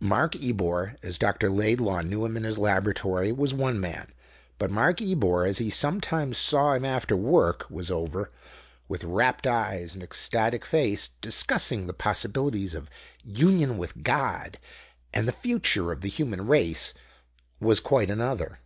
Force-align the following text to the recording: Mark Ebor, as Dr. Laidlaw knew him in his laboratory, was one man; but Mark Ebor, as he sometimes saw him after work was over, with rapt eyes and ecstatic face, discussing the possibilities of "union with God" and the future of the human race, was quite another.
Mark 0.00 0.34
Ebor, 0.42 0.96
as 1.04 1.16
Dr. 1.16 1.48
Laidlaw 1.48 2.00
knew 2.00 2.24
him 2.24 2.36
in 2.36 2.42
his 2.42 2.58
laboratory, 2.58 3.30
was 3.30 3.54
one 3.54 3.78
man; 3.78 4.12
but 4.58 4.68
Mark 4.68 5.00
Ebor, 5.00 5.44
as 5.44 5.58
he 5.58 5.70
sometimes 5.70 6.36
saw 6.38 6.72
him 6.72 6.84
after 6.84 7.16
work 7.16 7.70
was 7.70 7.88
over, 7.88 8.32
with 8.88 9.04
rapt 9.04 9.46
eyes 9.46 9.94
and 9.94 10.02
ecstatic 10.02 10.64
face, 10.66 11.10
discussing 11.20 11.86
the 11.86 11.92
possibilities 11.92 12.74
of 12.74 12.90
"union 13.22 13.78
with 13.78 14.02
God" 14.02 14.58
and 15.14 15.28
the 15.28 15.30
future 15.30 15.92
of 15.92 16.00
the 16.00 16.08
human 16.08 16.48
race, 16.48 16.92
was 17.60 17.78
quite 17.78 18.10
another. 18.10 18.58